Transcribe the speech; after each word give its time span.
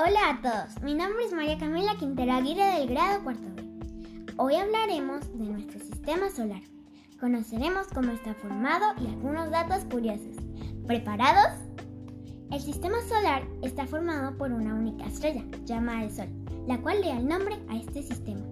Hola 0.00 0.30
a 0.30 0.40
todos, 0.40 0.80
mi 0.84 0.94
nombre 0.94 1.24
es 1.24 1.32
María 1.32 1.58
Camila 1.58 1.96
Quintero 1.98 2.32
Aguirre 2.32 2.78
del 2.78 2.88
grado 2.88 3.24
cuarto 3.24 3.42
B. 3.56 3.64
Hoy 4.36 4.54
hablaremos 4.54 5.26
de 5.36 5.44
nuestro 5.44 5.80
sistema 5.80 6.30
solar. 6.30 6.60
Conoceremos 7.18 7.88
cómo 7.92 8.12
está 8.12 8.32
formado 8.34 8.94
y 9.02 9.08
algunos 9.08 9.50
datos 9.50 9.84
curiosos. 9.90 10.36
¿Preparados? 10.86 11.52
El 12.52 12.60
sistema 12.60 12.98
solar 13.08 13.42
está 13.62 13.88
formado 13.88 14.38
por 14.38 14.52
una 14.52 14.76
única 14.76 15.04
estrella, 15.04 15.44
llamada 15.64 16.04
el 16.04 16.12
Sol, 16.12 16.28
la 16.68 16.78
cual 16.80 17.00
le 17.00 17.08
da 17.08 17.18
el 17.18 17.26
nombre 17.26 17.56
a 17.68 17.76
este 17.76 18.04
sistema. 18.04 18.46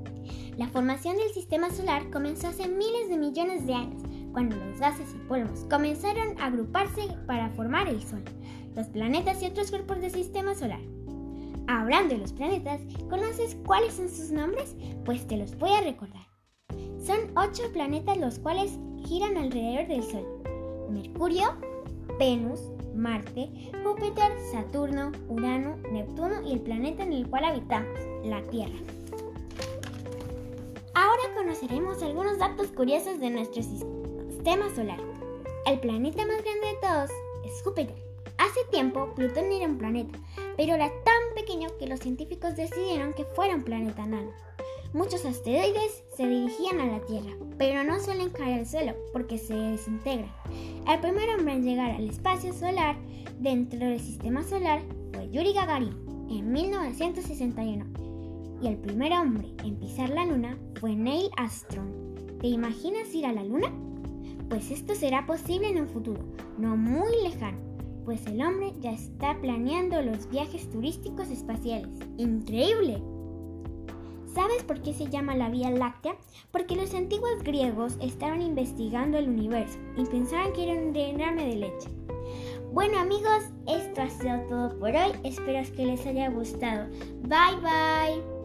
La 0.56 0.66
formación 0.66 1.14
del 1.14 1.30
sistema 1.30 1.70
solar 1.70 2.10
comenzó 2.10 2.48
hace 2.48 2.66
miles 2.66 3.08
de 3.08 3.18
millones 3.18 3.64
de 3.68 3.74
años, 3.74 4.02
cuando 4.32 4.56
los 4.56 4.80
gases 4.80 5.14
y 5.14 5.28
polvos 5.28 5.64
comenzaron 5.70 6.36
a 6.40 6.46
agruparse 6.46 7.06
para 7.28 7.50
formar 7.50 7.86
el 7.86 8.02
Sol, 8.02 8.24
los 8.74 8.88
planetas 8.88 9.40
y 9.44 9.46
otros 9.46 9.70
cuerpos 9.70 10.00
del 10.00 10.10
sistema 10.10 10.56
solar. 10.56 10.80
Hablando 11.68 12.14
de 12.14 12.20
los 12.20 12.32
planetas, 12.32 12.80
¿conoces 13.10 13.56
cuáles 13.66 13.94
son 13.94 14.08
sus 14.08 14.30
nombres? 14.30 14.76
Pues 15.04 15.26
te 15.26 15.36
los 15.36 15.56
voy 15.58 15.70
a 15.70 15.80
recordar. 15.80 16.26
Son 17.04 17.18
ocho 17.36 17.64
planetas 17.72 18.18
los 18.18 18.38
cuales 18.38 18.78
giran 19.04 19.36
alrededor 19.36 19.88
del 19.88 20.02
Sol. 20.04 20.24
Mercurio, 20.90 21.54
Venus, 22.20 22.60
Marte, 22.94 23.50
Júpiter, 23.82 24.32
Saturno, 24.52 25.10
Urano, 25.28 25.76
Neptuno 25.90 26.40
y 26.46 26.52
el 26.52 26.60
planeta 26.60 27.02
en 27.02 27.12
el 27.12 27.28
cual 27.28 27.44
habitamos, 27.44 27.98
la 28.24 28.42
Tierra. 28.42 28.78
Ahora 30.94 31.22
conoceremos 31.36 32.00
algunos 32.02 32.38
datos 32.38 32.68
curiosos 32.68 33.18
de 33.18 33.30
nuestro 33.30 33.62
sistema 33.62 34.72
solar. 34.74 35.00
El 35.66 35.80
planeta 35.80 36.24
más 36.26 36.42
grande 36.44 36.66
de 36.68 36.78
todos 36.80 37.10
es 37.44 37.60
Júpiter. 37.62 38.06
Hace 38.38 38.64
tiempo 38.70 39.12
Plutón 39.14 39.50
era 39.50 39.66
un 39.66 39.78
planeta, 39.78 40.18
pero 40.56 40.74
era 40.74 40.88
tan 41.04 41.25
que 41.78 41.86
los 41.86 42.00
científicos 42.00 42.56
decidieron 42.56 43.12
que 43.12 43.24
fuera 43.24 43.54
un 43.54 43.62
planeta 43.62 44.04
nano. 44.04 44.32
Muchos 44.92 45.24
asteroides 45.24 46.02
se 46.16 46.26
dirigían 46.26 46.80
a 46.80 46.86
la 46.86 47.00
Tierra, 47.06 47.30
pero 47.56 47.84
no 47.84 48.00
suelen 48.00 48.30
caer 48.30 48.60
al 48.60 48.66
suelo 48.66 48.94
porque 49.12 49.38
se 49.38 49.54
desintegran. 49.54 50.32
El 50.88 51.00
primer 51.00 51.30
hombre 51.30 51.54
en 51.54 51.62
llegar 51.62 51.92
al 51.92 52.08
espacio 52.08 52.52
solar 52.52 52.96
dentro 53.38 53.78
del 53.78 54.00
sistema 54.00 54.42
solar 54.42 54.82
fue 55.12 55.30
Yuri 55.30 55.52
Gagarin 55.52 55.94
en 56.30 56.52
1961 56.52 57.86
y 58.60 58.66
el 58.66 58.78
primer 58.78 59.12
hombre 59.12 59.52
en 59.62 59.76
pisar 59.76 60.10
la 60.10 60.26
luna 60.26 60.58
fue 60.80 60.96
Neil 60.96 61.30
Armstrong. 61.36 62.40
¿Te 62.40 62.48
imaginas 62.48 63.14
ir 63.14 63.26
a 63.26 63.32
la 63.32 63.44
luna? 63.44 63.72
Pues 64.48 64.72
esto 64.72 64.96
será 64.96 65.26
posible 65.26 65.68
en 65.68 65.80
un 65.80 65.88
futuro, 65.88 66.22
no 66.58 66.76
muy 66.76 67.22
lejano 67.22 67.75
pues 68.06 68.24
el 68.26 68.40
hombre 68.40 68.72
ya 68.80 68.92
está 68.92 69.36
planeando 69.40 70.00
los 70.00 70.30
viajes 70.30 70.70
turísticos 70.70 71.28
espaciales. 71.28 71.90
¡Increíble! 72.16 73.02
¿Sabes 74.32 74.62
por 74.62 74.80
qué 74.80 74.94
se 74.94 75.10
llama 75.10 75.34
la 75.34 75.50
Vía 75.50 75.70
Láctea? 75.70 76.16
Porque 76.52 76.76
los 76.76 76.94
antiguos 76.94 77.42
griegos 77.42 77.96
estaban 78.00 78.42
investigando 78.42 79.18
el 79.18 79.28
universo 79.28 79.78
y 79.96 80.04
pensaban 80.04 80.52
que 80.52 80.70
era 80.70 80.80
un 80.80 80.92
derrame 80.92 81.46
de 81.46 81.56
leche. 81.56 81.90
Bueno 82.72 82.98
amigos, 82.98 83.44
esto 83.66 84.02
ha 84.02 84.10
sido 84.10 84.40
todo 84.48 84.78
por 84.78 84.90
hoy. 84.90 85.12
Espero 85.24 85.60
que 85.74 85.86
les 85.86 86.06
haya 86.06 86.28
gustado. 86.28 86.88
Bye 87.22 87.60
bye. 87.60 88.35